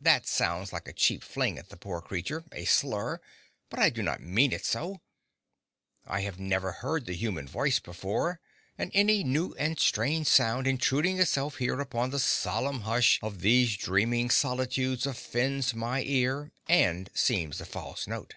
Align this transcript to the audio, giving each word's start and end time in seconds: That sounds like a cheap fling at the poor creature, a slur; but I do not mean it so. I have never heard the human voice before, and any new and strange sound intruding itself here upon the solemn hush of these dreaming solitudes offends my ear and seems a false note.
That 0.00 0.26
sounds 0.26 0.72
like 0.72 0.88
a 0.88 0.92
cheap 0.94 1.22
fling 1.22 1.58
at 1.58 1.68
the 1.68 1.76
poor 1.76 2.00
creature, 2.00 2.44
a 2.50 2.64
slur; 2.64 3.20
but 3.68 3.78
I 3.78 3.90
do 3.90 4.02
not 4.02 4.22
mean 4.22 4.52
it 4.54 4.64
so. 4.64 5.02
I 6.06 6.22
have 6.22 6.40
never 6.40 6.72
heard 6.72 7.04
the 7.04 7.12
human 7.12 7.46
voice 7.46 7.78
before, 7.78 8.40
and 8.78 8.90
any 8.94 9.22
new 9.22 9.52
and 9.56 9.78
strange 9.78 10.28
sound 10.28 10.66
intruding 10.66 11.18
itself 11.18 11.56
here 11.56 11.78
upon 11.78 12.08
the 12.08 12.18
solemn 12.18 12.80
hush 12.88 13.18
of 13.22 13.40
these 13.42 13.76
dreaming 13.76 14.30
solitudes 14.30 15.04
offends 15.04 15.74
my 15.74 16.04
ear 16.04 16.52
and 16.66 17.10
seems 17.12 17.60
a 17.60 17.66
false 17.66 18.06
note. 18.06 18.36